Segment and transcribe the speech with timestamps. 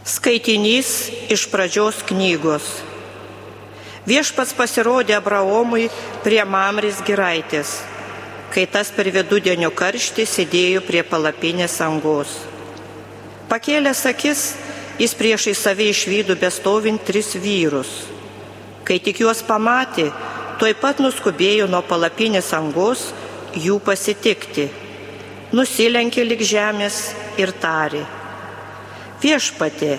[0.00, 2.64] Skaitinys iš pradžios knygos.
[4.08, 5.90] Viešpats pasirodė Abraomui
[6.24, 7.74] prie Mamris giraitės,
[8.48, 12.32] kai tas per vidudienio karštį sėdėjo prie palapinės angos.
[13.50, 14.44] Pakėlęs akis,
[14.96, 17.90] jis priešai save išvydo bestovint tris vyrus.
[18.88, 20.06] Kai tik juos pamatė,
[20.56, 23.10] tuoj pat nuskubėjo nuo palapinės angos
[23.52, 24.70] jų pasitikti.
[25.52, 27.02] Nusilenkė lik žemės
[27.36, 28.06] ir tarė
[29.20, 29.98] Viešpatė,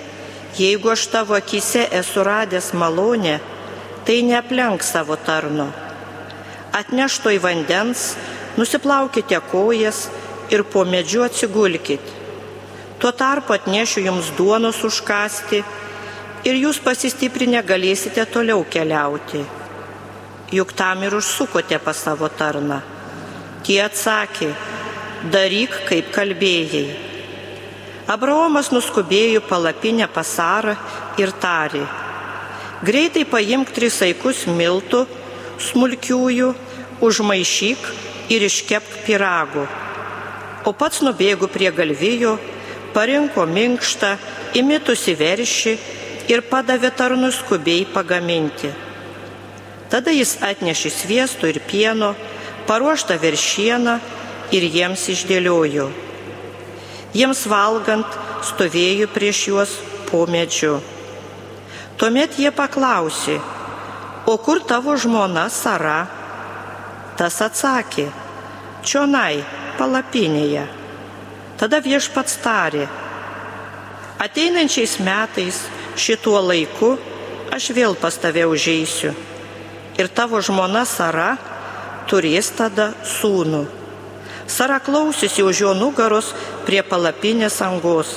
[0.58, 3.36] jeigu aš tavo akise esu radęs malonę,
[4.06, 5.68] tai neaplenk savo tarno.
[6.74, 8.16] Atnešto į vandens,
[8.58, 10.08] nusiplaukite kojas
[10.50, 12.02] ir po medžiu atsigulkit.
[12.98, 15.62] Tuo tarpu atnešiu jums duonos užkasti
[16.50, 19.44] ir jūs pasistiprinę galėsite toliau keliauti.
[20.52, 22.82] Juk tam ir užsukote pas savo tarną.
[23.62, 24.50] Tie atsakė,
[25.32, 27.11] daryk kaip kalbėjai.
[28.12, 30.74] Abraomas nuskubėjo palapinę pasarą
[31.22, 31.84] ir tarė,
[32.84, 35.06] greitai paimk tris aikus miltų,
[35.68, 36.50] smulkiųjų,
[37.08, 37.88] užmaišyk
[38.36, 39.64] ir iškepk piragų.
[40.68, 42.36] O pats nubėgo prie galvijo,
[42.92, 44.12] parinko minkštą,
[44.60, 45.78] imitusi veršį
[46.34, 48.76] ir padavė tarnui skubiai pagaminti.
[49.94, 52.16] Tada jis atnešė sviesto ir pieno,
[52.68, 54.00] paruoštą veršieną
[54.52, 55.92] ir jiems išdėliojo.
[57.12, 58.08] Jiems valgant
[58.48, 59.76] stovėjo prieš juos
[60.10, 60.80] po medžiu.
[62.00, 63.38] Tuomet jie paklausė,
[64.26, 66.06] o kur tavo žmona Sara?
[67.20, 68.08] Tas atsakė,
[68.88, 69.44] čionai,
[69.78, 70.64] palapinėje.
[71.62, 72.88] Tada viešpats tarė,
[74.24, 75.60] ateinančiais metais
[76.00, 76.96] šituo laiku
[77.54, 79.12] aš vėl pas tave užeisiu
[80.00, 81.36] ir tavo žmona Sara
[82.10, 83.81] turės tada sūnų.
[84.52, 86.34] Sara klausėsi už jo nugaros
[86.68, 88.12] prie palapinės angos.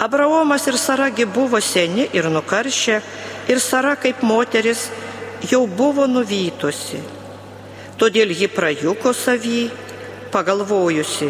[0.00, 2.96] Abraomas ir Saragi buvo seni ir nukaršę,
[3.52, 4.88] ir Sara kaip moteris
[5.44, 7.02] jau buvo nuvytusi.
[8.00, 9.68] Todėl ji prajuko savy,
[10.32, 11.28] pagalvojusi,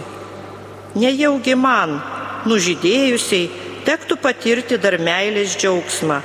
[0.94, 1.98] nejaugi man,
[2.46, 3.50] nužydėjusiai,
[3.88, 6.20] tektų patirti dar meilės džiaugsmą,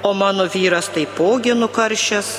[0.00, 2.36] o mano vyras taipogi nukaršęs.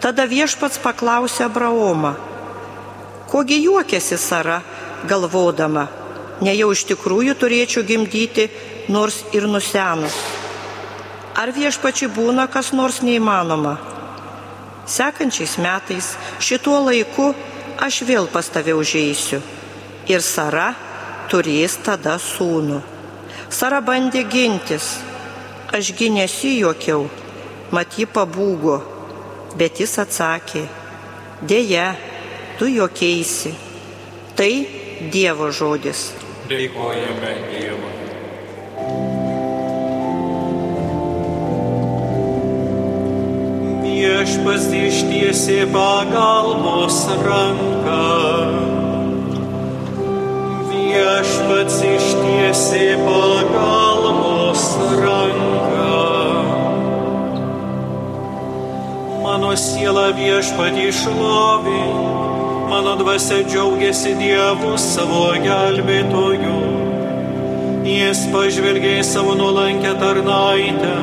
[0.00, 2.14] Tada viešpats paklausė Abraomą,
[3.34, 4.60] Kogi juokėsi Sara,
[5.10, 5.88] galvodama,
[6.46, 8.44] ne jau iš tikrųjų turėčiau gimdyti,
[8.94, 10.14] nors ir nusenus.
[11.34, 13.72] Ar viešpačiai būna kas nors neįmanoma?
[14.86, 17.32] Sekančiais metais šituo laiku
[17.82, 19.42] aš vėl pas tave užeisiu
[20.06, 20.70] ir Sara
[21.26, 22.78] turės tada sūnų.
[23.50, 24.94] Sara bandė gintis,
[25.74, 27.08] ašgi nesijuokiau,
[27.74, 28.78] mat ji pabūgo,
[29.58, 30.68] bet jis atsakė,
[31.42, 31.94] dėja,
[32.58, 33.54] tu juokeisi.
[34.36, 34.52] Tai
[35.12, 36.12] Dievo žodis.
[36.48, 37.92] Dėkojame Dievui.
[43.84, 48.02] Viešpas ištiesė pagalbos ranką.
[50.70, 54.66] Viešpats ištiesė pagalbos
[55.02, 55.88] ranką.
[59.24, 62.33] Mano siela viešpatį šlovink
[62.74, 66.54] mano dvasia džiaugiasi Dievu savo gelbėtoju.
[67.86, 70.94] Jis pažvelgė į savo nuolankę tarnaitę.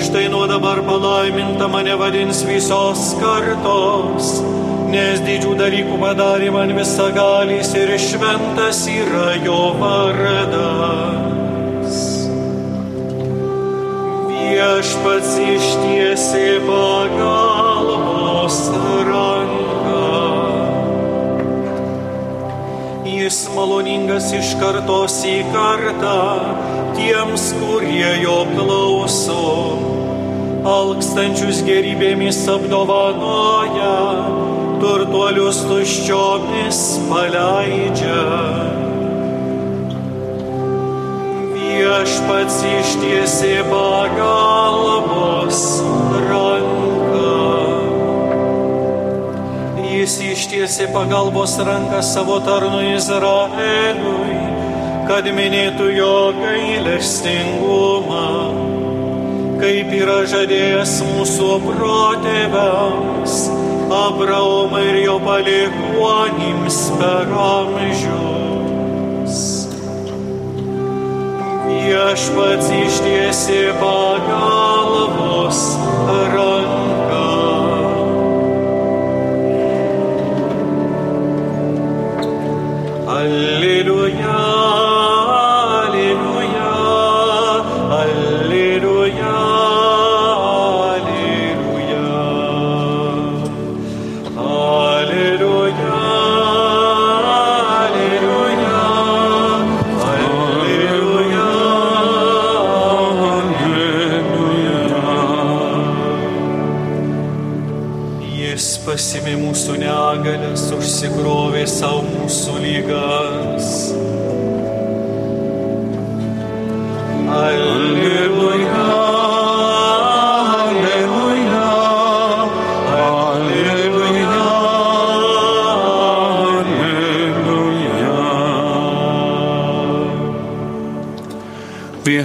[0.00, 4.30] Štai nuo dabar palaiminta mane vadins visos kartos,
[4.94, 10.80] nes didžių dalykų padarė man visagalys ir šventas yra jo vardas.
[14.32, 17.49] Viešpats ištiesė pagalbos
[24.20, 26.40] maloningas iš kartos į kartą
[26.96, 29.78] tiems, kurie jo klauso.
[30.64, 33.94] Alkstančius gerybėmis apdovanoja,
[34.80, 38.24] turtuolius tuščiomis paleidžia.
[41.54, 46.49] Viešpats ištiesė pagalbos jis
[50.50, 54.38] ištiesė pagalbos ranką savo tarnui Izraeliui,
[55.06, 58.24] kad minėtų jo gailestingumą,
[59.62, 63.36] kaip yra žadėjęs mūsų protėviams,
[63.94, 69.38] Abraomai ir jo palikuonims per amžius.
[71.70, 75.62] Viešpats ištiesė pagalbos
[76.34, 76.99] ranką.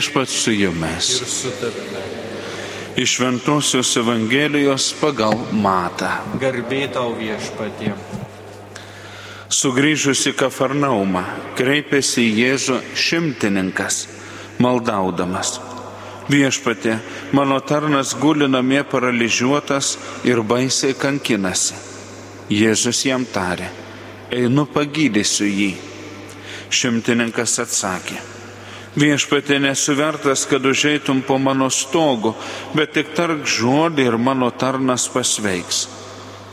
[0.05, 1.23] Viešpat su jumis.
[2.95, 6.11] Iš Šventojios Evangelijos pagal Matą.
[6.37, 7.89] Garbė tau viešpatie.
[9.49, 11.23] Sugrįžusi Kafarnaumą,
[11.57, 14.03] kreipėsi į Jėzų šimtininkas,
[14.61, 15.55] maldaudamas.
[16.29, 16.99] Viešpatė,
[17.33, 21.81] mano tarnas guli namie paralyžiuotas ir baisiai kankinasi.
[22.53, 23.73] Jėzus jam tarė,
[24.29, 25.73] einu pagydysiu jį.
[26.69, 28.21] Šimtininkas atsakė,
[28.99, 32.33] viešpatė nesuvertas, kad užeitum po mano stogu,
[32.75, 35.85] bet tik tark žodį ir mano tarnas pasveiks.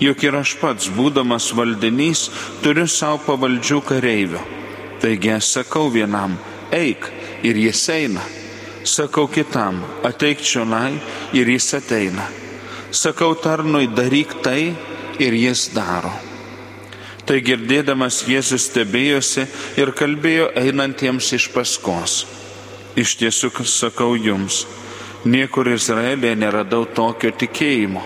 [0.02, 2.26] Juk ir aš pats, būdamas valdinys,
[2.62, 4.40] turiu savo pavaldžių kareivių.
[5.02, 6.34] Taigi aš sakau vienam,
[6.74, 7.06] eik
[7.46, 8.24] ir jis eina.
[8.82, 10.98] Sakau kitam, ateik čionai
[11.38, 12.26] ir jis ateina.
[12.90, 14.74] Sakau tarnui, daryk tai
[15.22, 16.31] ir jis daro.
[17.26, 19.46] Tai girdėdamas Jėzus stebėjosi
[19.78, 22.22] ir kalbėjo einantiems iš paskos.
[22.98, 24.66] Iš tiesų sakau jums,
[25.24, 28.02] niekur Izraelėje neradau tokio tikėjimo.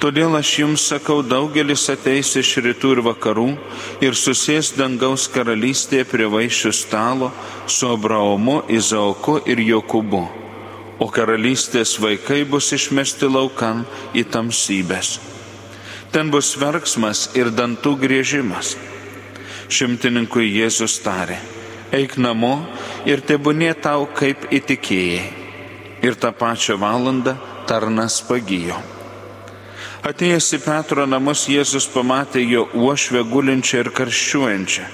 [0.00, 3.48] Todėl aš jums sakau, daugelis ateis iš rytų ir vakarų
[4.00, 7.28] ir susės dangaus karalystėje prie vaišių stalo
[7.68, 10.22] su Abraomu, Izaoku ir Jokūbu.
[11.00, 13.84] O karalystės vaikai bus išmesti laukan
[14.16, 15.18] į tamsybės.
[16.10, 18.72] Ten bus verksmas ir dantų grėžimas.
[19.70, 21.36] Šimtininkui Jėzus tarė,
[21.94, 22.64] eik namo
[23.06, 25.28] ir tebūnė tau kaip įtikėjai.
[26.02, 27.36] Ir tą pačią valandą
[27.70, 28.80] tarnas pagijo.
[30.10, 34.88] Atėjęs į Petro namus Jėzus pamatė jo uošvę gulinčią ir karščiuojančią.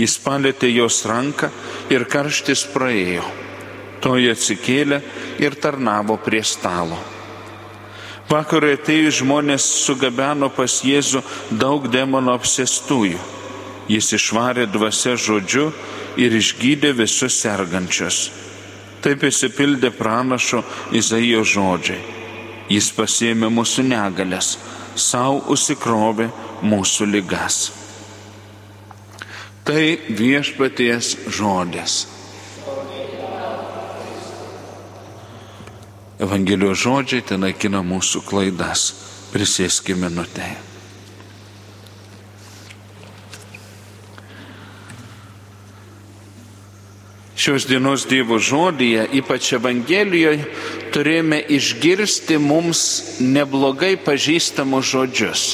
[0.00, 1.52] Jis palėtė jos ranką
[1.94, 3.22] ir karštis praėjo.
[4.02, 5.00] Toji atsikėlė
[5.38, 6.98] ir tarnavo prie stalo.
[8.28, 11.22] Vakarui atėjus žmonės sugabeno pas Jėzų
[11.60, 13.20] daug demono apsėstųjų.
[13.88, 15.70] Jis išvarė dvasia žodžiu
[16.20, 18.26] ir išgydė visus sergančius.
[19.00, 20.60] Taip įsipildė pranašo
[20.92, 22.02] Izaijo žodžiai.
[22.68, 24.58] Jis pasėmė mūsų negalės,
[24.92, 26.28] savo užsikrovė
[26.60, 27.70] mūsų ligas.
[29.64, 29.84] Tai
[30.20, 32.17] viešpaties žodis.
[36.18, 38.88] Evangelijos žodžiai ten naikina mūsų klaidas.
[39.30, 40.48] Prisėskime minutę.
[47.38, 50.48] Šios dienos Dievo žodyje, ypač Evangelijoje,
[50.90, 52.80] turėjome išgirsti mums
[53.22, 55.44] neblogai pažįstamus žodžius.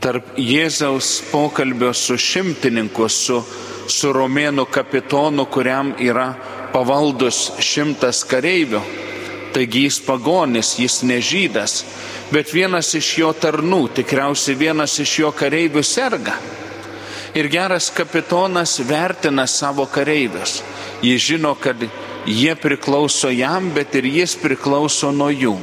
[0.00, 3.42] Tarp Jėzaus pokalbio su šimtininku, su,
[3.92, 6.30] su romėnų kapitonu, kuriam yra
[6.72, 8.80] pavaldus šimtas kareivių,
[9.58, 11.82] taigi jis pagonis, jis nežydas,
[12.30, 16.36] bet vienas iš jo tarnų, tikriausiai vienas iš jo kareivių serga.
[17.34, 20.60] Ir geras kapitonas vertina savo kareivius.
[21.02, 21.82] Jis žino, kad
[22.26, 25.56] jie priklauso jam, bet ir jis priklauso nuo jų.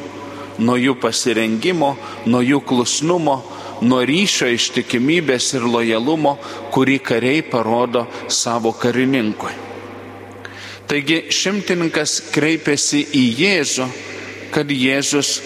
[0.59, 1.95] Nuo jų pasirengimo,
[2.27, 3.41] nuo jų klusnumo,
[3.81, 6.35] nuo ryšio ištikimybės ir lojalumo,
[6.75, 9.64] kurį kariai parodo savo karininkui.
[10.85, 13.87] Taigi šimtininkas kreipėsi į Jėzų,
[14.53, 15.39] kad Jėzus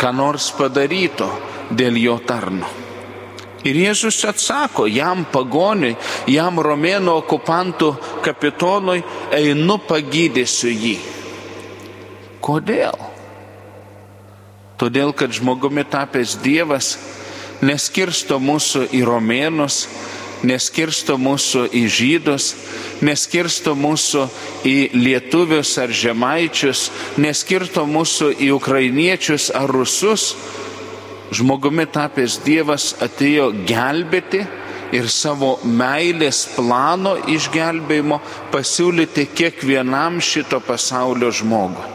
[0.00, 1.28] ką nors padarytų
[1.76, 2.70] dėl jo tarno.
[3.64, 5.94] Ir Jėzus atsako jam pagoniui,
[6.28, 7.94] jam romėno okupantų
[8.24, 9.00] kapitonui,
[9.32, 10.96] einu pagydysiu jį.
[12.44, 12.98] Kodėl?
[14.76, 16.90] Todėl, kad žmogumi tapęs Dievas
[17.64, 19.84] neskirsto mūsų į romėnus,
[20.44, 22.50] neskirsto mūsų į žydus,
[23.04, 24.26] neskirsto mūsų
[24.68, 26.88] į lietuvius ar žemaičius,
[27.20, 30.34] neskirsto mūsų į ukrainiečius ar rusus.
[31.34, 34.44] Žmogumi tapęs Dievas atėjo gelbėti
[34.94, 38.20] ir savo meilės plano išgelbėjimo
[38.52, 41.93] pasiūlyti kiekvienam šito pasaulio žmogui.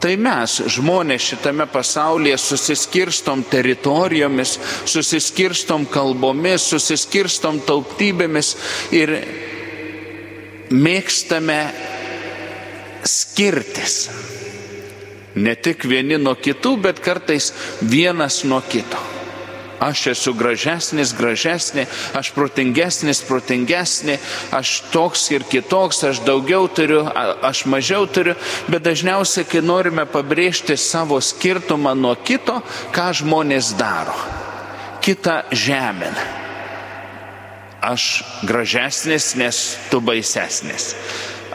[0.00, 4.54] Tai mes, žmonės šitame pasaulyje, susiskirstom teritorijomis,
[4.88, 8.54] susiskirstom kalbomis, susiskirstom tautybėmis
[8.96, 9.12] ir
[10.72, 11.60] mėgstame
[13.04, 14.00] skirtis.
[15.36, 17.52] Ne tik vieni nuo kitų, bet kartais
[17.84, 19.19] vienas nuo kito.
[19.80, 21.86] Aš esu gražesnis, gražesnė,
[22.18, 24.18] aš protingesnis, protingesnė,
[24.52, 28.36] aš toks ir kitoks, aš daugiau turiu, aš mažiau turiu,
[28.68, 32.60] bet dažniausiai, kai norime pabrėžti savo skirtumą nuo kito,
[32.92, 34.16] ką žmonės daro.
[35.00, 36.16] kitą žemėn.
[37.80, 40.92] Aš gražesnis, nes tu baisesnis.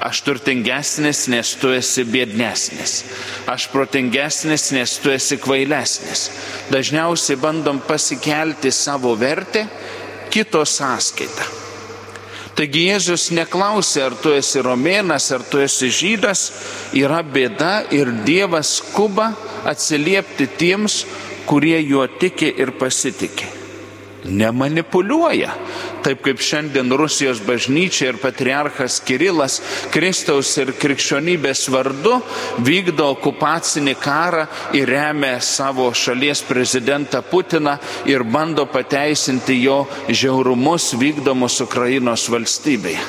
[0.02, 3.04] Aš turtingesnis, nes tu esi biednesnis.
[3.48, 6.30] Aš protingesnis, nes tu esi kvailesnis.
[6.74, 9.66] Dažniausiai bandom pasikelti savo vertę
[10.30, 11.48] kito sąskaitą.
[12.56, 16.46] Taigi Jėzus neklausė, ar tu esi romėnas, ar tu esi žydas,
[16.96, 19.34] yra bėda ir Dievas skuba
[19.68, 21.02] atsiliepti tiems,
[21.50, 23.65] kurie juo tiki ir pasitikė.
[24.26, 25.52] Nemanipuliuoja.
[26.06, 29.60] Taip kaip šiandien Rusijos bažnyčia ir patriarchas Kirilas
[29.94, 32.20] Kristaus ir krikščionybės vardu
[32.66, 34.46] vykdo okupacinį karą
[34.78, 37.78] ir remia savo šalies prezidentą Putiną
[38.10, 43.06] ir bando pateisinti jo žiaurumus vykdomus Ukrainos valstybėje.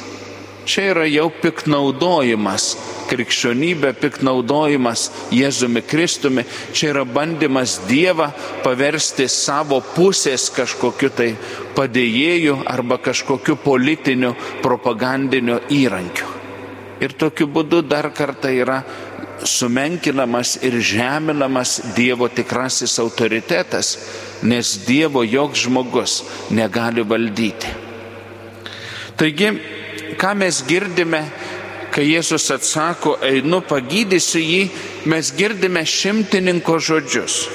[0.67, 2.73] Čia yra jau piknaudojimas
[3.11, 8.31] krikščionybė, piknaudojimas Jėzumi Kristumi, čia yra bandymas Dievą
[8.65, 11.33] paversti savo pusės kažkokiu tai
[11.77, 14.35] padėjėju arba kažkokiu politiniu
[14.65, 16.33] propagandiniu įrankiu.
[17.01, 18.81] Ir tokiu būdu dar kartą yra
[19.45, 23.97] sumenkinamas ir žeminamas Dievo tikrasis autoritetas,
[24.43, 27.73] nes Dievo joks žmogus negali valdyti.
[29.17, 29.51] Taigi,
[30.21, 31.23] ką mes girdime
[31.97, 34.65] kai Jėzus atsako, einu pagydysiu jį,
[35.09, 37.47] mes girdime šimtininko žodžius.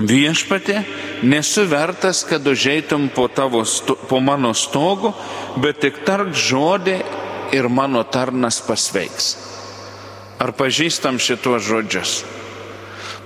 [0.00, 0.78] Viešpatė,
[1.28, 3.60] nesu vertas, kad užeitum po, tavo,
[4.08, 5.12] po mano stogu,
[5.60, 6.96] bet tik tark žodį
[7.52, 9.34] ir mano tarnas pasveiks.
[10.40, 12.22] Ar pažįstam šituos žodžius?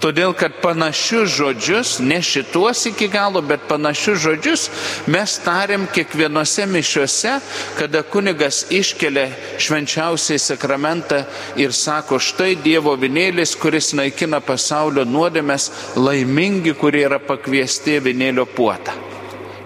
[0.05, 4.65] Todėl, kad panašius žodžius, ne šituos iki galo, bet panašius žodžius
[5.09, 7.39] mes tariam kiekvienose mišiuose,
[7.79, 11.23] kada kunigas iškelia švenčiausiai sakramentą
[11.57, 18.93] ir sako, štai Dievo vinėlis, kuris naikina pasaulio nuodėmės, laimingi, kurie yra pakviesti vinėlio puotą.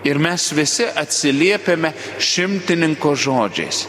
[0.06, 3.88] Ir mes visi atsiliepiame šimtininko žodžiais.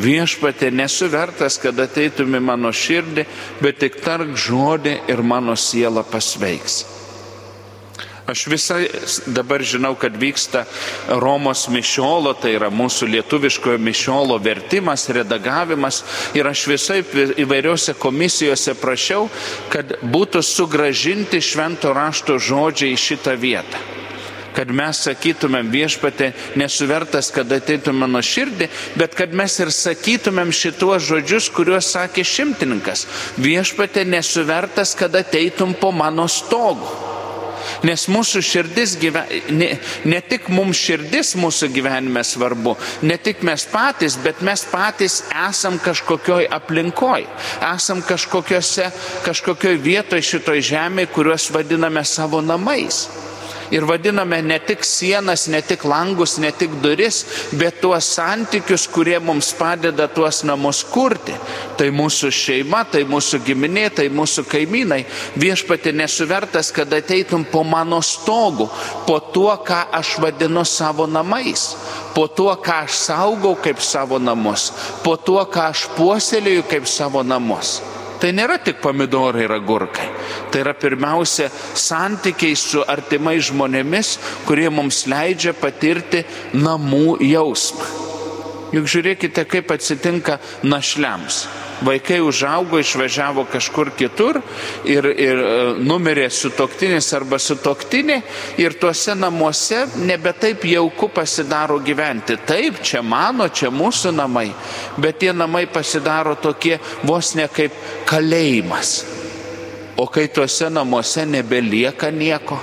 [0.00, 3.26] Viešpatė nesu vertas, kad ateitumi mano širdį,
[3.60, 6.84] bet tik tark žodį ir mano siela pasveiks.
[8.30, 8.84] Aš visai
[9.26, 10.62] dabar žinau, kad vyksta
[11.18, 16.04] Romos mišiolo, tai yra mūsų lietuviškojo mišiolo vertimas, redagavimas
[16.38, 17.00] ir aš visai
[17.42, 19.26] įvairiose komisijose prašiau,
[19.72, 23.88] kad būtų sugražinti švento rašto žodžiai į šitą vietą
[24.56, 31.06] kad mes sakytumėm viešpatė nesuvertas, kad ateitų mano širdį, bet kad mes ir sakytumėm šituos
[31.10, 33.06] žodžius, kuriuos sakė šimtininkas.
[33.40, 36.88] Viešpatė nesuvertas, kad ateitum po mano stogu.
[37.86, 39.28] Nes mūsų širdis, gyven...
[39.54, 39.70] ne,
[40.08, 42.74] ne tik mums širdis mūsų gyvenime svarbu,
[43.06, 47.26] ne tik mes patys, bet mes patys esam kažkokioj aplinkoj,
[47.70, 53.06] esam kažkokioj vietoje šitoj žemėje, kuriuos vadiname savo namais
[53.70, 57.22] ir vadiname ne tik sienas, ne tik langus, ne tik duris,
[57.52, 61.34] bet tuos santykius, kurie mums padeda tuos namus kurti.
[61.78, 65.04] Tai mūsų šeima, tai mūsų giminė, tai mūsų kaimynai.
[65.40, 68.68] Viešpati nesuvertas, kad ateitum po mano stogu,
[69.06, 71.70] po tuo, ką aš vadinu savo namais,
[72.14, 74.70] po tuo, ką aš saugau kaip savo namus,
[75.04, 77.78] po tuo, ką aš puoselėju kaip savo namus.
[78.20, 80.08] Tai nėra tik pomidorai ir agurkai.
[80.52, 84.12] Tai yra pirmiausia santykiai su artimais žmonėmis,
[84.44, 87.88] kurie mums leidžia patirti namų jausmą.
[88.76, 91.46] Juk žiūrėkite, kaip atsitinka našliams.
[91.80, 94.40] Vaikai užaugo, išvažiavo kažkur kitur
[94.84, 98.18] ir, ir e, numirė su toktinis arba su toktinė
[98.60, 102.36] ir tuose namuose nebe taip jauku pasidaro gyventi.
[102.46, 104.50] Taip, čia mano, čia mūsų namai,
[105.00, 106.76] bet tie namai pasidaro tokie
[107.08, 107.72] vos ne kaip
[108.08, 108.98] kalėjimas.
[109.96, 112.60] O kai tuose namuose nebelieka nieko.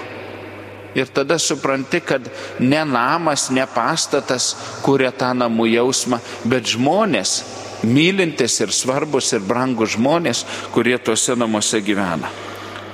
[0.97, 2.25] Ir tada supranti, kad
[2.59, 6.17] ne namas, ne pastatas kuria tą namų jausmą,
[6.49, 7.41] bet žmonės,
[7.83, 12.31] mylintis ir svarbus ir brangus žmonės, kurie tuose namuose gyvena.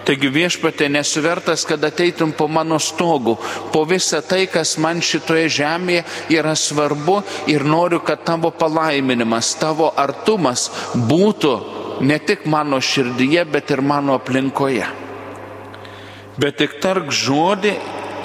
[0.03, 3.37] Taigi viešpatė nesuvertas, kad ateitum po mano stogų,
[3.71, 6.03] po visą tai, kas man šitoje žemėje
[6.35, 7.21] yra svarbu
[7.51, 11.53] ir noriu, kad tavo palaiminimas, tavo artumas būtų
[12.03, 14.89] ne tik mano širdyje, bet ir mano aplinkoje.
[16.35, 17.77] Bet tik tark žodį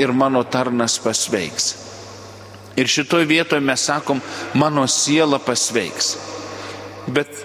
[0.03, 1.77] ir mano tarnas pasveiks.
[2.79, 4.19] Ir šitoje vietoje mes sakom,
[4.55, 6.38] mano siela pasveiks.
[7.15, 7.45] Bet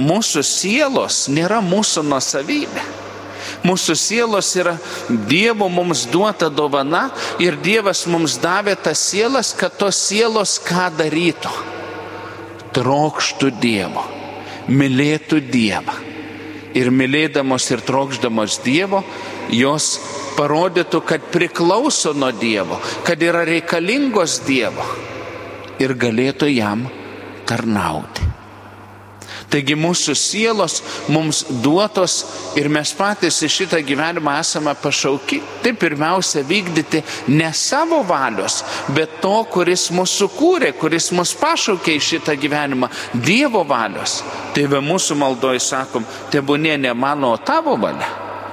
[0.00, 2.84] mūsų sielos nėra mūsų nusavybė.
[3.66, 4.76] Mūsų sielos yra
[5.28, 7.08] Dievo mums duota dovana
[7.42, 11.52] ir Dievas mums davė tas sielas, kad tos sielos ką darytų.
[12.76, 14.04] Trokštų Dievo,
[14.68, 15.96] mylėtų Dievą.
[16.76, 19.00] Ir mylėdamos ir trokšdamos Dievo,
[19.48, 19.94] jos
[20.36, 22.76] parodytų, kad priklauso nuo Dievo,
[23.06, 24.84] kad yra reikalingos Dievo
[25.80, 26.84] ir galėtų jam
[27.48, 28.45] tarnauti.
[29.50, 30.80] Taigi mūsų sielos
[31.12, 32.16] mums duotos
[32.58, 35.38] ir mes patys į šitą gyvenimą esame pašauki.
[35.62, 38.62] Tai pirmiausia vykdyti ne savo valios,
[38.96, 44.20] bet to, kuris mūsų kūrė, kuris mus pašaukė į šitą gyvenimą, Dievo valios.
[44.54, 48.08] Tai be mūsų maldoje sakom, tebūnė ne mano, o tavo valia.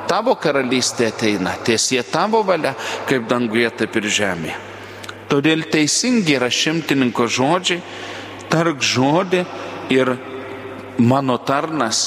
[0.07, 2.75] Tavo karalystė ateina, tiesie tavo valia,
[3.09, 4.59] kaip danguje, taip ir žemėje.
[5.31, 7.79] Todėl teisingi yra šimtininko žodžiai,
[8.51, 9.41] tark žodį
[9.95, 10.11] ir
[10.97, 12.05] mano tarnas,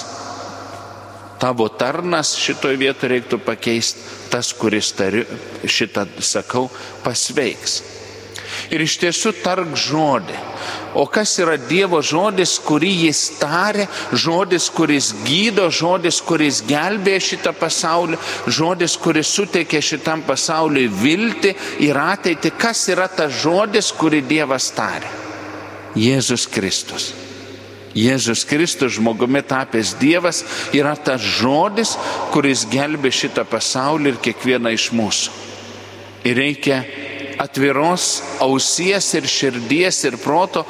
[1.40, 5.26] tavo tarnas šitoje vietoje reiktų pakeisti tas, kuris tariu,
[5.64, 6.66] šitą sakau,
[7.04, 7.82] pasveiks.
[8.72, 10.36] Ir iš tiesų tark žodį.
[10.96, 17.52] O kas yra Dievo žodis, kurį jis tarė, žodis, kuris gydo, žodis, kuris gelbėja šitą
[17.58, 21.52] pasaulį, žodis, kuris suteikia šitam pasauliui viltį
[21.84, 22.54] ir ateitį.
[22.56, 25.12] Kas yra tas žodis, kurį Dievas tarė?
[25.96, 27.12] Jėzus Kristus.
[27.96, 30.42] Jėzus Kristus žmogumi tapęs Dievas
[30.76, 31.94] yra tas žodis,
[32.34, 35.32] kuris gelbė šitą pasaulį ir kiekvieną iš mūsų.
[36.28, 36.82] Ir reikia
[37.40, 40.66] atviros ausies ir širdies ir proto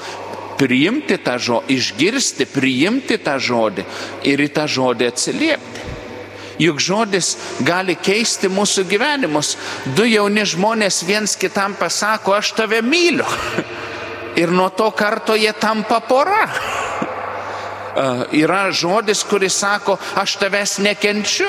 [0.56, 3.84] priimti tą žodį, išgirsti, priimti tą žodį
[4.30, 5.92] ir į tą žodį atsiliepti.
[6.62, 7.34] Juk žodis
[7.66, 9.56] gali keisti mūsų gyvenimus.
[9.98, 13.26] Du jauni žmonės viens kitam pasako, aš tave myliu.
[14.40, 16.44] Ir nuo to karto jie tampa pora
[18.32, 21.48] yra žodis, kuris sako, aš tavęs nekenčiu.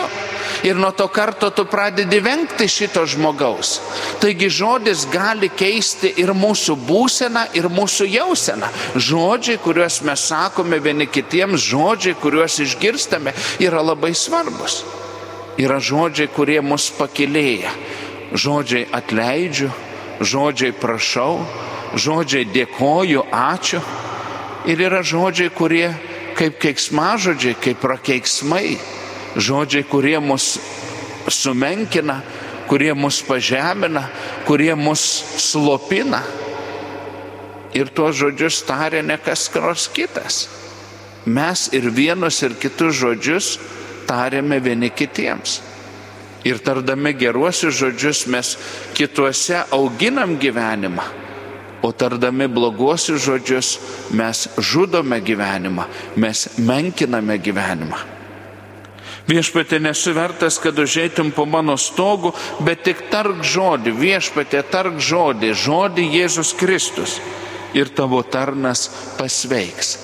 [0.63, 3.78] Ir nuo to karto tu pradedi vengti šito žmogaus.
[4.21, 8.69] Taigi žodis gali keisti ir mūsų būseną, ir mūsų jauseną.
[8.95, 14.82] Žodžiai, kuriuos mes sakome vieni kitiems, žodžiai, kuriuos išgirstame, yra labai svarbus.
[15.58, 17.71] Yra žodžiai, kurie mus pakilėja.
[18.34, 19.71] Žodžiai atleidžiu,
[20.21, 21.45] žodžiai prašau,
[21.95, 23.82] žodžiai dėkoju, ačiū.
[24.67, 25.93] Ir yra žodžiai, kurie
[26.38, 28.78] kaip keiksmažodžiai, kaip prakeiksmai,
[29.38, 30.58] žodžiai, kurie mus
[31.34, 32.21] sumenkina,
[32.69, 34.06] kurie mus pažemina,
[34.45, 35.02] kurie mus
[35.41, 36.21] slopina.
[37.76, 40.45] Ir tuos žodžius tarė ne kas kros kitas.
[41.28, 43.58] Mes ir vienus ir kitus žodžius
[44.08, 45.60] tarėme vieni kitiems.
[46.47, 48.56] Ir tardami geruosius žodžius mes
[48.95, 51.27] kituose auginam gyvenimą
[51.88, 53.67] O tardami bloguosius žodžius
[54.12, 55.86] mes žudome gyvenimą,
[56.19, 58.00] mes menkiname gyvenimą.
[59.28, 66.06] Viešpatė nesuvertas, kad užeitum po mano stogų, bet tik tark žodį, viešpatė tark žodį, žodį
[66.15, 67.17] Jėzus Kristus
[67.76, 68.88] ir tavo tarnas
[69.19, 69.97] pasveiks.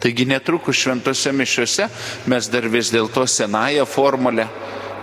[0.00, 1.88] Taigi netrukus šventose mišiuose
[2.32, 4.48] mes dar vis dėlto senąją formulę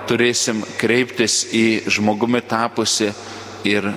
[0.08, 3.12] turėsim kreiptis į žmogumi tapusi
[3.68, 3.92] ir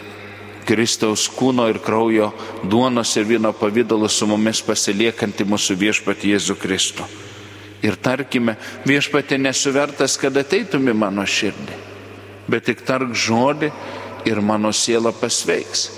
[0.71, 2.29] Kristaus kūno ir kraujo
[2.63, 7.07] duonos ir vyno pavydalu su mumis pasiliekantį mūsų viešpatį Jėzų Kristų.
[7.83, 8.55] Ir tarkime,
[8.87, 11.79] viešpatė nesuvertas, kad ateitumi mano širdį,
[12.47, 13.73] bet tik tark žodį
[14.31, 15.89] ir mano siela pasveiks.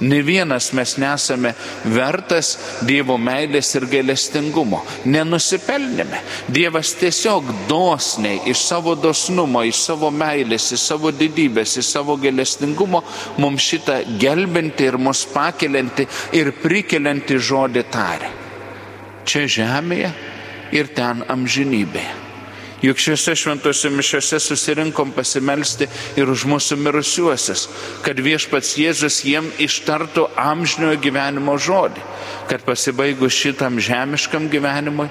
[0.00, 1.52] Ne vienas mes nesame
[1.84, 4.80] vertas Dievo meilės ir gailestingumo.
[5.04, 6.22] Nenusipelnėme.
[6.50, 13.04] Dievas tiesiog dosniai iš savo dosnumo, iš savo meilės, iš savo didybės, iš savo gailestingumo
[13.42, 18.32] mums šitą gelbinti ir mus pakelianti ir prikelianti žodį tarė.
[19.28, 20.10] Čia žemėje
[20.74, 22.21] ir ten amžinybėje.
[22.82, 25.86] Juk šiuose šventose mišiuose susirinkom pasimelsti
[26.18, 27.68] ir už mūsų mirusiuosius,
[28.02, 32.02] kad viešpats Jėzus jiem ištartų amžinojo gyvenimo žodį,
[32.50, 35.06] kad pasibaigus šitam žemiškam gyvenimui,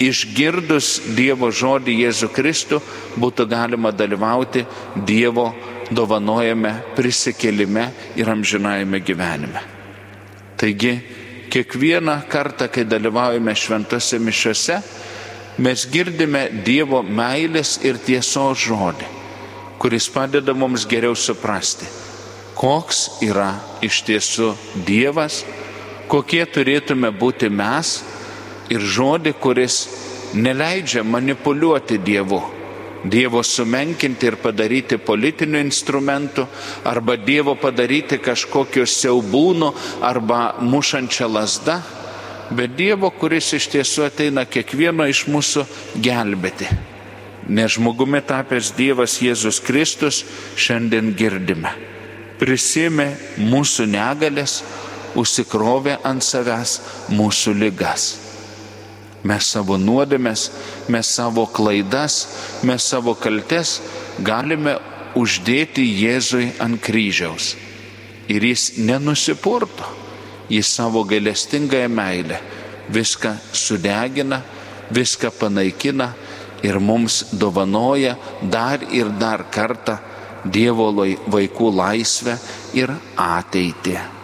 [0.00, 2.80] išgirdus Dievo žodį Jėzų Kristų,
[3.20, 4.66] būtų galima dalyvauti
[5.08, 5.50] Dievo
[5.90, 9.62] dovanojame prisikelime ir amžinajame gyvenime.
[10.60, 10.98] Taigi,
[11.50, 14.82] kiekvieną kartą, kai dalyvaujame šventose mišiuose,
[15.58, 19.08] mes girdime Dievo meilės ir tiesos žodį,
[19.80, 21.88] kuris padeda mums geriau suprasti,
[22.54, 24.52] koks yra iš tiesų
[24.86, 25.42] Dievas,
[26.10, 28.00] kokie turėtume būti mes
[28.70, 29.82] ir žodį, kuris
[30.34, 32.40] neleidžia manipuliuoti Dievu.
[33.00, 36.44] Dievo sumenkinti ir padaryti politiniu instrumentu,
[36.84, 39.70] arba Dievo padaryti kažkokiu siaubūnu,
[40.04, 41.78] arba mušančią lasdą
[42.50, 45.64] bet Dievo, kuris iš tiesų ateina kiekvieno iš mūsų
[46.02, 46.68] gelbėti.
[47.50, 50.22] Nes žmogumi tapęs Dievas Jėzus Kristus
[50.58, 51.72] šiandien girdime.
[52.40, 53.08] Prisėmė
[53.38, 54.60] mūsų negalės,
[55.18, 56.78] užsikrovė ant savęs
[57.12, 58.10] mūsų lygas.
[59.26, 60.46] Mes savo nuodėmės,
[60.88, 62.22] mes savo klaidas,
[62.64, 63.80] mes savo kaltes
[64.24, 64.78] galime
[65.18, 67.54] uždėti Jėzui ant kryžiaus.
[68.30, 69.88] Ir jis nenusipurto,
[70.50, 72.40] jis savo gailestingąją meilę
[72.90, 74.42] viską sudegina,
[74.90, 76.12] viską panaikina
[76.62, 79.98] ir mums dovanoja dar ir dar kartą
[80.40, 80.86] Dievo
[81.28, 82.38] vaikų laisvę
[82.72, 84.19] ir ateitį.